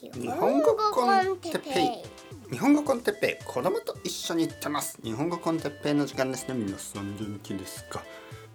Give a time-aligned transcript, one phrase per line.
[0.00, 2.02] 日本語コンテッペ
[2.50, 2.52] イ。
[2.52, 3.44] 日本語コンテッペイ。
[3.44, 6.54] 子供と一緒に行ってます日本語コンテッペイの時間ですね。
[6.54, 8.04] 皆さん元気ですか、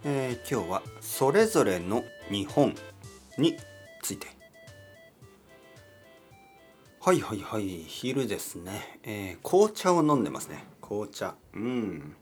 [0.06, 2.74] えー、今日はそれぞれの日本
[3.38, 3.58] に
[4.02, 4.28] ついて。
[7.02, 7.68] はいはいはい。
[7.88, 10.64] 昼ですね、えー、紅茶を飲んでますね。
[10.82, 11.36] 紅茶。
[11.54, 12.16] うん。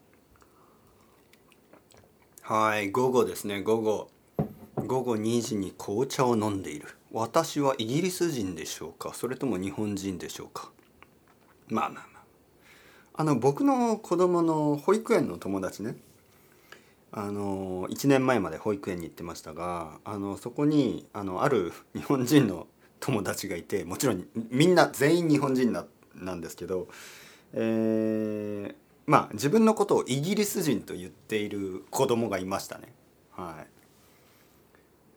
[2.42, 3.62] はい午後ですね。
[3.62, 4.10] 午後。
[4.78, 6.88] 午後2時に紅茶を飲んでいる。
[7.12, 9.14] 私はイギリス人でしょうか？
[9.14, 10.72] それとも日本人でしょうか？
[11.68, 12.24] まあまあまあ。
[13.14, 15.96] あの僕の子供の保育園の友達ね。
[17.14, 22.68] あの1年前まで保育園に行ってましたがあのそこにあのある日本人の
[23.02, 25.86] 友達がいてもちろんみんな全員日本人な
[26.16, 26.88] なんですけど、
[27.52, 28.76] えー、
[29.08, 32.94] まあ自分のことをイギリス人と言っている子供がいましたね。
[33.32, 33.68] はい、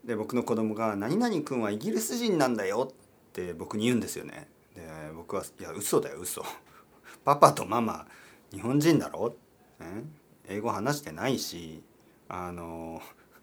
[0.05, 4.49] で僕の子供が「何々君はイギリス人なんだよ」って僕に言うんですよね。
[4.75, 4.83] で
[5.15, 6.45] 僕は「いや嘘だよ嘘。
[7.25, 8.07] パパとママ
[8.53, 9.35] 日本人だろ、
[9.81, 10.05] ね、
[10.47, 11.83] 英語話してないし
[12.29, 13.01] あの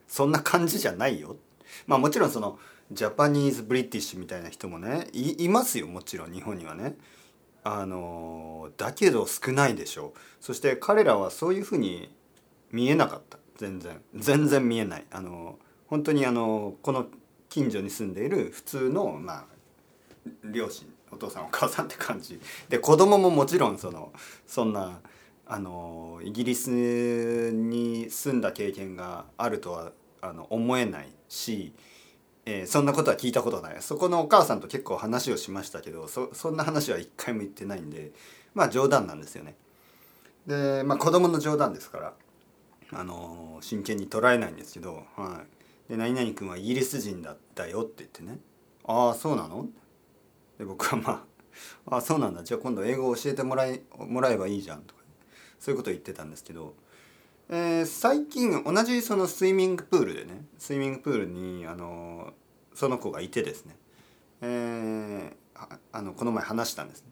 [0.08, 1.38] そんな感じじゃないよ」
[1.88, 2.59] まあもちろんその
[2.92, 6.98] ジャパニーズ・ブリティッシュみたいな人もねいますよもちろん日本にはね。
[7.64, 10.14] あのだけど少ないでしょ。
[10.16, 12.12] うそして彼らはそういうふうに
[12.72, 13.38] 見えなかった。
[13.58, 14.02] 全然。
[14.16, 15.06] 全然見えない。
[15.12, 15.59] あの
[15.92, 17.06] 本当にあのこの
[17.50, 19.45] 近所に住んでいる普通のまあ
[20.45, 22.39] 両親お父さんお母さんって感じ。
[22.70, 24.14] で子供ももちろんその
[24.48, 25.02] そんな
[25.45, 31.73] あのイギリスに住んだ経験があるとはあの思えないし、
[32.45, 33.76] えー、そんなことは聞いたことない。
[33.81, 38.11] そこのお母さんと結構話をしましたけどそそんな話は一回も言ってないんで
[38.53, 39.55] まあ冗談なんですよね。
[40.48, 42.14] でまあ子供の冗談ですから
[42.94, 45.61] あの真剣に捉えないんですけど、はい、
[45.92, 48.39] で何々君はイギリス人だったよって言ってね。
[48.86, 49.67] ああそうなの？
[50.58, 51.25] で僕はま
[51.86, 52.45] あああそうなんだ。
[52.45, 55.02] じゃあ今度英語を教えてもらいもらえばいいじゃんとか
[55.59, 56.76] そういうことを言ってたんですけど、
[57.49, 62.32] えー、最近同じそのスイミングプールでねスイミングプールにあの
[62.73, 63.76] その子がいてですね、
[64.39, 67.10] えー、あのこの前話したんです、ね、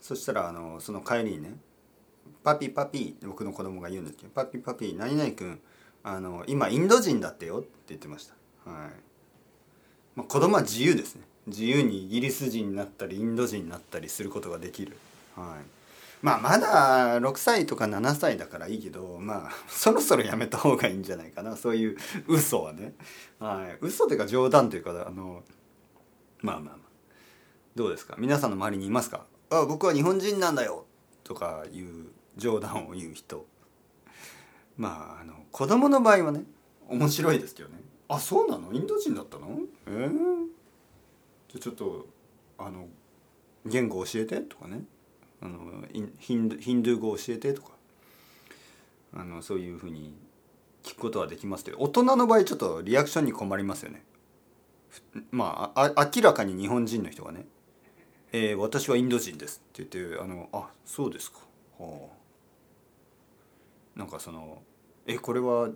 [0.00, 1.54] そしたらあのその帰りにね
[2.42, 5.60] 「パピパピ」僕の子供が言うんですけど「パピパピ何々君
[6.02, 8.90] あの今インド人だってよって言ってました、はい。
[10.16, 11.22] まあ、子供は自由ですね。
[11.46, 14.96] 自由にイギリス人になったりインド人になったりすることができる、
[15.34, 15.64] はい、
[16.22, 21.56] まあまだ6歳とか7歳だからいいけどまあそろそろやめた方がいいんじゃないかな。
[21.56, 21.96] そういう
[22.28, 22.92] 嘘はね、
[23.38, 25.42] はい、嘘というか冗談というかあの
[26.42, 26.76] まあまあまあ。
[27.74, 28.16] どうですか？
[28.18, 29.24] 皆さんの周りにいますか？
[29.50, 30.84] あ僕は日本人なんだよ。
[31.24, 33.46] とかいう冗談を言う人。
[34.76, 36.42] まああの子供の場合はね
[36.90, 37.76] 面白いですけどね。
[38.08, 38.72] あそうなの？
[38.72, 39.60] インド人だったの？
[39.86, 40.10] えー、
[41.48, 42.06] じゃちょっと
[42.58, 42.88] あの
[43.64, 44.40] 言語教えて？
[44.40, 44.82] とかね。
[45.40, 45.84] あの
[46.18, 47.54] ヒンドヒンドゥー語教えて？
[47.54, 47.70] とか。
[49.14, 50.14] あのそういうふうに
[50.82, 51.78] 聞くことはできますけど。
[51.78, 54.04] 大人の場合ちょっとリアクションに困りますよね。
[55.30, 57.46] まああ明らかに日本人の人がね
[58.32, 61.38] 「えー、私はインド人です」って言って「あのあそうですか」
[61.78, 62.08] は
[63.96, 63.98] あ。
[63.98, 64.62] なんかその
[65.06, 65.68] えこれは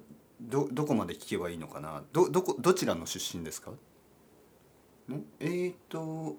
[0.49, 2.03] どどこまで聞けばいいのかな？
[2.13, 3.71] どどこどちらの出身ですか？
[5.09, 5.21] ね？
[5.41, 6.37] えー、っと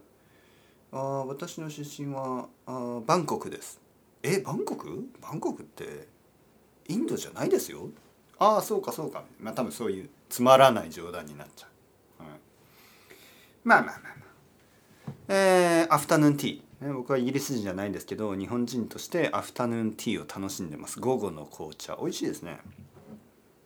[0.91, 3.81] あ私の出身はあバンコクです。
[4.23, 5.09] えバンコク？
[5.21, 6.07] バンコクって
[6.87, 7.89] インドじゃないですよ？
[8.37, 9.23] ああそうかそうか。
[9.39, 11.67] まあ多分そういうつまらない冗談になっちゃ
[12.19, 12.31] う、はい、
[13.63, 14.15] まあまあまあまあ。
[15.27, 20.99] えー、アフタヌーンティー、ね、僕はイギリス人じゃないんですけど日本人としてアフタヌーンティーを楽しんでます。
[20.99, 21.95] 午後の紅茶。
[21.99, 22.59] 美味しいですね。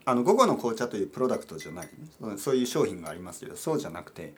[0.10, 1.90] あの午後の紅茶というプロダクトじゃない。
[2.38, 4.34] そういう商品がありますけどそうじゃなくて、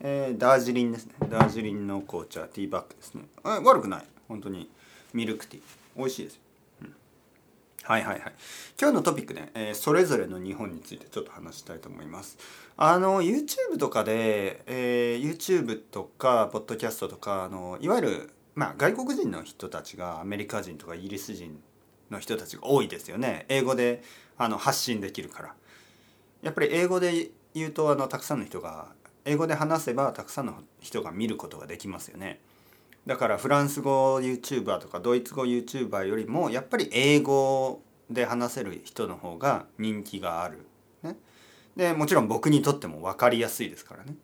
[0.00, 1.14] えー、ダージリンですね。
[1.28, 3.24] ダージリンの紅茶ティーバッグですね。
[3.42, 4.04] 悪くない。
[4.28, 4.70] 本当に
[5.12, 5.62] ミルクティー。
[5.96, 6.40] 美味しいです、
[7.82, 8.34] はいはいはい。
[8.80, 12.38] 今日のトピックね、えー、それぞれの日本についてちょっと話したいと思います。
[12.76, 21.60] あの YouTube とかで、えー、YouTube とかポッドキャストとかあのいわゆるまあ外国人の人たちがアメリカ人とかイギリス人
[22.10, 23.46] の人たちが多いですよね。
[23.48, 24.02] 英語で
[24.38, 25.54] あの発信できるから。
[26.42, 28.86] やっぱり英語で言うとあのたくさんの人が
[29.24, 32.40] 英語で話せばたくさんの人が見ることができますよね。
[33.06, 40.66] だからフランス語 YouTuber とかドイツ語 YouTuber よりもやっぱり英語で話せる人の方が人気がある、
[41.02, 41.16] ね、
[41.74, 44.14] でもちろん僕にとっても分かりやすいですからね。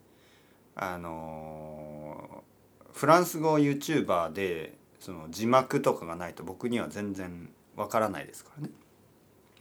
[0.77, 2.45] あの
[2.93, 8.71] フランス語 YouTuber でその字幕とかがないと僕には全然わからないですからね。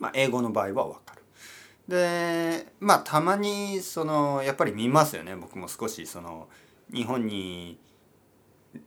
[0.03, 1.23] まあ、英語の場合はわかる。
[1.87, 6.47] でまあたまにそのやっぱり見ますよね僕も少しその
[6.93, 7.77] 日本に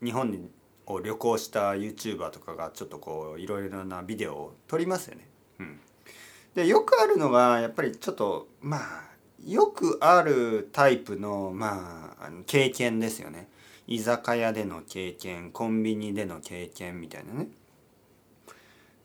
[0.03, 0.51] 日本
[0.85, 5.27] を旅行した YouTuber とかがちょっとこういろいろなビデオを撮りますよね。
[5.59, 5.81] うん、
[6.55, 9.05] でよくあるのがやっぱりちょっとまあ
[9.47, 13.49] よくあるタイプのまあ経験ですよね。
[13.87, 17.49] 居酒屋での経験コンビニでの経験みたいなね。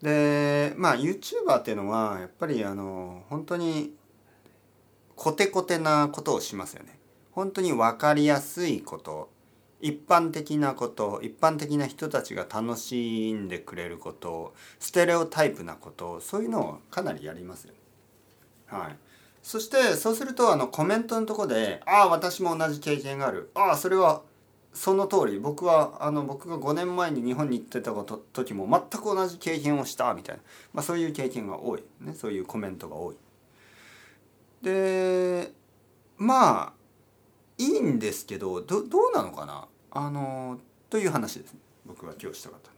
[0.02, 3.94] でまあ YouTuber っていうのはやっぱりあの本当に
[5.16, 6.98] コテコテなことをしますよね。
[7.32, 9.30] 本当に分かりやすいこと
[9.80, 17.74] 一般的なこと一般的な人たちが楽しんでくれることステレオタイプなことそういうのをかなりやりますよ。
[17.74, 17.80] ね
[18.68, 18.98] はい、
[19.44, 24.22] そしてそうするとあのコメントのとこで「ああ私も同じ経験がある」「ああそれは
[24.74, 30.42] その通り僕はあの僕が5年前に日本に行ってたこと時も全く同じ経験をしたみたいな、
[30.74, 33.18] まあ、そういう経験が多い、ね、そういうコメントが多い。
[34.62, 35.52] で
[36.18, 36.74] まあ
[37.58, 39.68] いいんですけどどどうなのかな？
[39.92, 40.60] あの
[40.90, 42.72] という話ですね僕が今日したかった。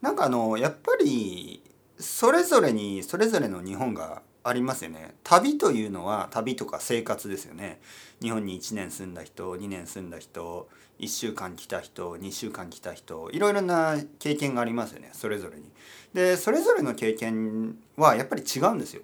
[0.00, 1.62] なんかあのやっぱり
[1.98, 5.14] それぞれにそれぞれの日本がありますよね。
[5.24, 7.80] 旅というのは旅とか生活ですよね。
[8.20, 10.68] 日本に1年住んだ人2年住んだ人
[11.00, 15.10] 1週間来た人2週間来た人いろいろな経験がありますよね。
[15.12, 15.70] それぞれに。
[16.14, 19.02] でそれぞれの経験はやっぱり違うんですよ。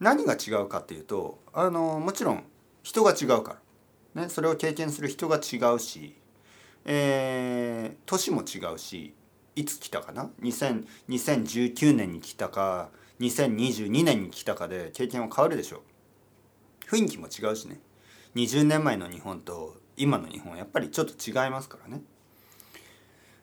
[0.00, 2.44] 何が違うかっていうとあのもちろん
[2.82, 3.58] 人が違うか
[4.14, 6.14] ら、ね、それを経験する人が違うし、
[6.84, 9.14] えー、年も違うし
[9.56, 15.82] いつ来たかな？2019年に来たか2022年に来たかで経験は変わるでしょ
[16.88, 16.94] う。
[16.94, 17.80] 雰囲気も違うしね。
[18.34, 22.02] 20年前の日本と今の日本はやっぱりちょっと違いますからね。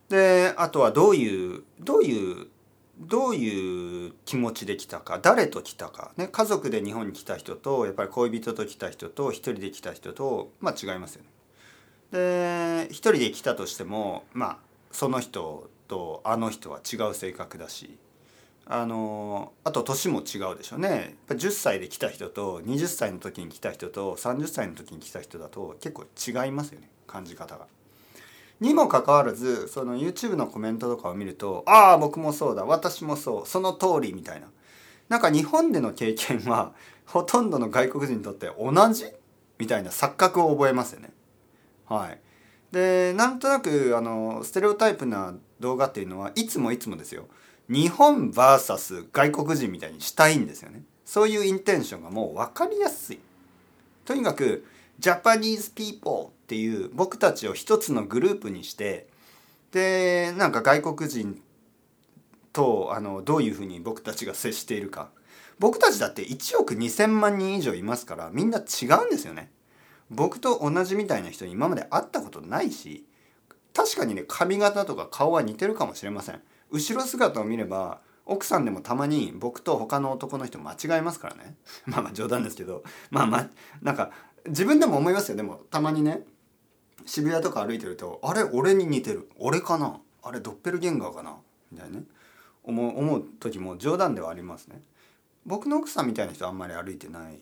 [0.10, 2.48] であとはどういうどういう
[3.00, 11.30] どういう気持ちで来たか誰と来たか、ね、家族で日本に来た人とやっぱり恋人と来た人と一人で来た人とまあ違いますよね。
[12.12, 14.58] で一人で来たとしてもまあ
[14.92, 17.98] その人とあの人は違う性格だし
[18.66, 21.18] あのあと年も違うでしょうね。
[21.28, 26.06] 10歳で来た人と20歳の時に来た人と30歳の時に来た人だと結構
[26.46, 26.90] 違いますよね。
[27.08, 27.68] 感じ方が。
[28.60, 32.64] にもかかわらずその YouTube のコメントとかを見ると「ああ僕もそうだ。
[32.64, 33.48] 私もそう。
[33.48, 34.48] その通り」みたいな。
[35.10, 36.72] なんか日本での経験は
[37.06, 39.06] ほとんどの外国人にとって同じ？
[39.58, 41.12] みたいな錯覚を覚えますよね。
[41.86, 42.20] はい、
[42.72, 47.26] でなんとなくあのステレオタイプな動画っていうのはいつもいつもですよ。
[47.72, 50.84] 日本 VS 外国人みたいにしたいんですよね。
[51.06, 53.20] そういうインテンションがもう分かりやすい。
[54.04, 54.66] とにかく
[55.00, 59.08] Japanese people っていう僕たちを一つのグループにして
[59.72, 61.42] でなんか外国人
[62.52, 65.10] とあのどういうふうに僕たちが接しているか
[65.58, 69.50] 僕たちだって1億2,000万人以上いますからみんな違うんですよね。
[70.10, 73.06] 僕と同じみたいな人に今まで会ったことないし
[73.74, 76.42] 確かにね髪型とか顔は似てるかもしれません。
[76.72, 81.56] 後ろ姿を見れば奥さんでもたまに僕と他の男の人間違えますからね。
[81.86, 82.84] まあまあ冗談ですけど。
[83.10, 83.50] まあまあ
[83.82, 84.12] なんか
[84.48, 85.38] 自分でも思いますよ。
[85.38, 86.26] でもたまにね
[87.06, 89.30] 渋谷とか歩いてるとあれ俺に似てる。
[89.38, 90.00] 俺かな？
[90.24, 91.36] あれドッペルゲンガーかな？
[91.72, 92.06] みたいなね。
[92.64, 94.82] 思う思う時も冗談ではありますね。
[95.46, 97.42] 僕の奥さんみたいな人あんまり歩いてない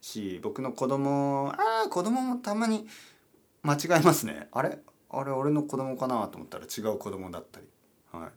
[0.00, 2.88] し僕の子供ああ子供もたまに
[3.62, 4.48] 間違えますね。
[4.52, 4.78] あれ？
[5.10, 6.26] あれ俺の子供かな？
[6.28, 7.66] と思ったら違う子供だったり。
[8.10, 8.30] はい。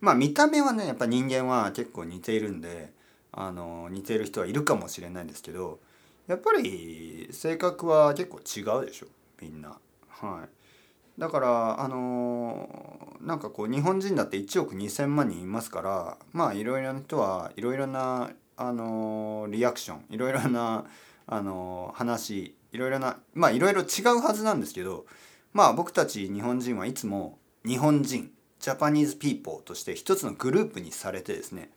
[0.00, 2.92] まあ見た目はねやっぱ人間は結構似ているんで
[3.32, 5.80] あの似ている人はいるかもしれないんですけど
[6.26, 9.06] やっぱり性格は結構違うでしょ
[9.40, 9.78] みんな。
[10.08, 20.84] はい、だからあの、なんかこう日本人だって1億2,000万人いますからまあいろいろな人はいろいろな、あの、リアクションいろいろな、
[21.26, 25.06] あの、話いろいろなまあいろいろ違うはずなんですけど
[25.52, 28.32] まあ僕たち日本人はいつも日本人
[28.64, 31.68] Japanese people として一つのグループにされてですね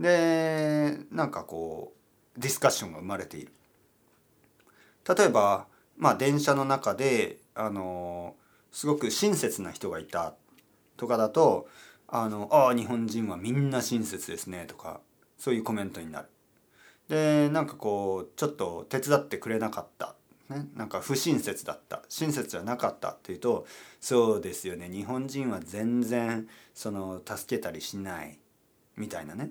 [0.00, 1.92] でなんかこ
[2.36, 3.52] うディスカッションが生まれている。
[5.08, 8.34] 例えば、まあ、電車の中であの
[8.72, 10.34] すごく親切な人がいた
[10.96, 11.68] とかだと
[12.08, 15.00] 「あのあ日本人はみんな親切ですね」とか
[15.38, 16.28] そういうコメントになる。
[17.08, 20.16] でなんかこうちょっと手伝ってくれなかった、
[20.48, 23.66] ね、なんか不親切だった親切じゃなかったっていうと
[24.00, 24.88] そうですよね。
[24.88, 28.38] 日本人は全然その助けたりしない
[28.96, 29.50] みたいなね。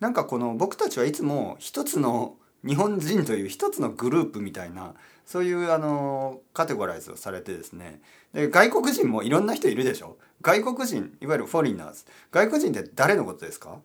[0.00, 2.36] なんかこの僕たちはいつも一つの
[2.66, 4.94] 日本人という一つのグループみたいな
[5.26, 8.00] そういうあのカテゴライズをされてですね。
[8.32, 10.18] で外国人もいろんな人いるでしょ。
[10.42, 12.04] 外国人いわゆるフォリナーズ。
[12.32, 13.78] 外国人って誰のことですか？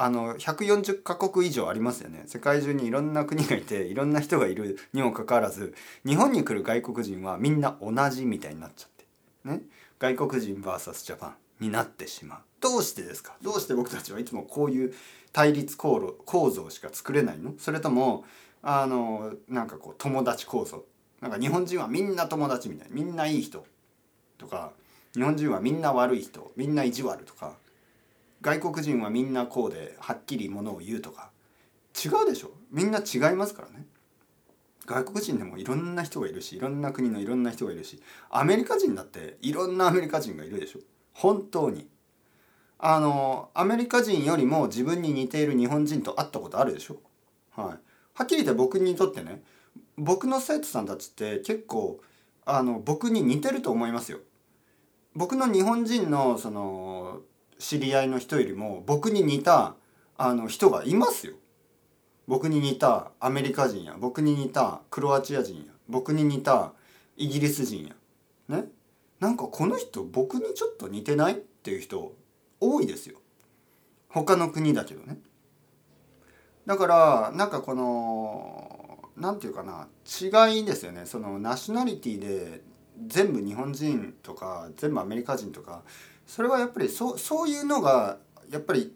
[0.00, 2.22] あの140カ国以上ありますよね。
[2.26, 5.74] 世界中にいろんな国がいていろんな人がいるにもかかわらず
[6.06, 9.04] 日本に来る外国人はみんな同じみたいになっちゃって。
[9.44, 9.62] ね。
[9.98, 12.38] 外国人 VS ジャパンになってしまう。
[12.60, 13.34] どうしてですか？
[13.42, 14.94] どうして僕たちはいつもこういう
[15.32, 16.14] 対立構
[16.50, 17.54] 造しか作れないの？
[17.58, 18.24] それとも
[18.62, 20.84] あのなんかこう友達構造？
[21.20, 22.94] なんか日本人はみんな友達みたいな。
[22.94, 23.66] みんないい人
[24.38, 24.70] とか
[25.14, 27.54] 日本人はみんな悪い人みんな意地悪とか
[28.40, 31.30] 外国人はみんなこうではっきりものを言うとか
[32.04, 32.52] 違うでしょ？
[32.70, 33.84] みんな違いますからね。
[34.86, 40.80] 外国人でもいろんな人がいるしいろんな国のいろんな人がいるしアメリカ人だっていろんなアメリカ人がいるでしょ？
[41.12, 41.88] 本当に。
[42.78, 46.96] あのアメリカ人よりも自分に似ている日本人と会ったことあるでしょ？
[47.56, 47.66] はい。
[48.14, 49.42] はっきり言って僕にとってね
[49.96, 52.00] 僕の生徒さんたちって結構
[52.46, 54.18] あの僕に似てると思いますよ。
[55.14, 57.20] 僕の日本人のその
[57.58, 59.74] 知り合いの人よりも僕に似た
[60.16, 61.34] あの人がいますよ。
[62.26, 66.72] 僕に似たアメリカ人や僕に似たクロアチア人や僕に似た
[67.16, 67.94] イギリス人や。
[68.48, 68.66] ね？
[69.18, 71.32] なんかこの人僕にちょっと似てない？
[71.32, 72.14] っていう人
[72.60, 73.18] 多いですよ。
[74.08, 75.18] 他の国だけどね。
[76.66, 81.06] だからなんかこの何て言うかな違いですよね。
[81.06, 82.60] そのナショナリティで
[83.06, 85.82] 全部日本人とか全部アメリカ人とか
[86.28, 88.18] それはやっぱりそそういうのが
[88.50, 88.94] やっぱり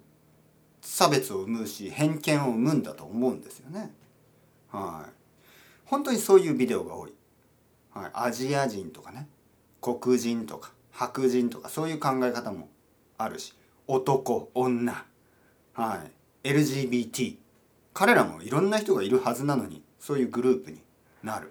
[0.82, 3.90] 差別を生むし偏見を生むんだと思うんですよね。
[4.70, 5.10] はい、
[5.86, 7.12] 本当にそういうビデオが多い。
[7.94, 9.26] はい、アジア人とかね。
[9.80, 12.68] 黒人とか白人とかそういう考え方も
[13.16, 13.54] あるし。
[13.88, 14.92] 男女、
[15.74, 16.04] は
[16.44, 17.36] い、LGBT
[17.92, 20.80] 彼らもいろんな人がいるはずなのにそういうグループに
[21.22, 21.50] なる。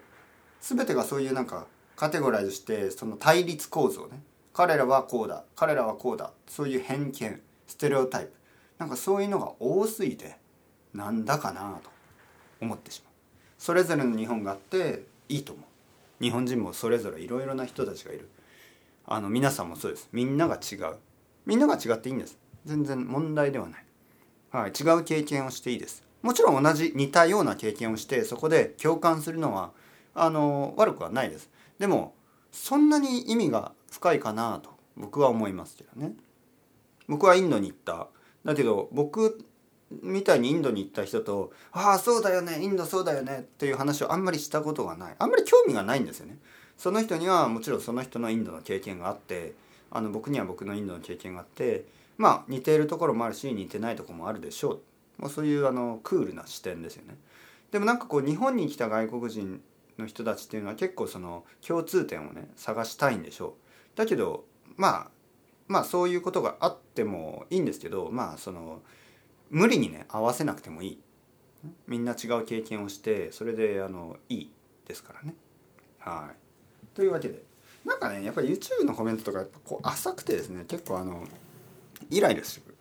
[0.61, 4.21] 全てがそういうなんかカテゴライズしてその対立構造ね。
[4.53, 8.31] 彼らはこうだ彼らはこうだそういう偏見ステレオタイプ。
[8.77, 10.37] なんかそういうのが多すぎて
[10.93, 11.89] なんだかなと
[12.59, 13.13] 思ってしまう。
[13.57, 16.23] それぞれの日本があっていいと思う。
[16.23, 18.29] 日本人もそれぞれいろいろな人たちがいる。
[19.05, 20.09] あの皆さんもそうです。
[20.11, 20.95] みんなが違う。
[21.45, 22.37] みんなが違っていいんです。
[22.65, 23.85] 全然問題ではない、
[24.51, 26.03] はい、違う経験をしていいです。
[26.21, 29.71] もちろん同じ似たような経験をしてそこで共感するのは
[30.13, 31.49] あの悪くはないです。
[31.79, 32.13] でも
[32.51, 36.13] そんなに意味が深いかなと僕は思いますけどね。
[37.07, 38.07] 僕はインドに行った。
[38.43, 39.45] だけど僕
[40.01, 45.15] みたいにインドに行った人と「ああそうだよねインドそうだよね」っていう話をあんまりしたことがない。
[45.19, 46.37] あんまり興味がないんですよね。
[46.77, 49.53] その人にはもちろんその人のインドの経験があって
[49.91, 51.85] あの僕には僕のインドの経験があって
[52.17, 54.81] まあ似ているところもあるし似てないところもあるでしょう、
[55.19, 57.17] まあ、そういうあのクールな視点ですよね。
[57.71, 59.61] でもなんかこう日本に来た外国人
[59.97, 63.70] の人たちっていうのは結構その共通点をね探したいんでしょう。
[63.95, 64.45] だけど
[64.77, 65.11] まあ
[65.67, 68.81] まあそういうことがあってもいいんですけどまあその
[69.49, 70.99] 無理にね合わせなくてもいい。
[71.87, 74.51] みんな違う経験をしてそれであのいい
[74.87, 75.35] ですからね。
[75.99, 76.95] はい。
[76.95, 77.43] というわけで
[77.85, 81.23] なんかねやっぱり YouTube のコメントとかこう浅くてですね結構あの
[82.09, 82.75] イライラする。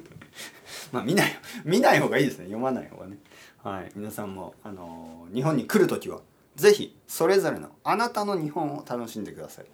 [0.92, 1.32] まあ見ない
[1.64, 3.18] 見ない方がいいですね読まない方がね。
[3.62, 6.20] はい、皆さんもあの日本に来る時は
[6.54, 9.66] 是非それぞれのあなたの日本を楽しんでください。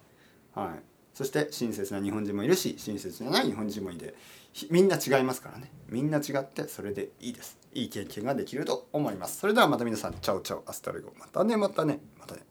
[0.55, 0.83] はい、
[1.15, 4.15] そして親切な日本人もいるし親切じゃない日本人もいて
[4.71, 5.71] みんな違いますからね。
[5.89, 7.59] みんな違ってそれでいいです。
[7.73, 9.39] いい経験ができると思います。
[9.39, 12.43] それではまた皆さん ciao ciao hasta luego またねまたねまたね。